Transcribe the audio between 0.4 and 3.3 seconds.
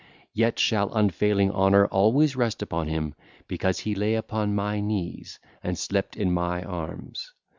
shall unfailing honour always rest upon him,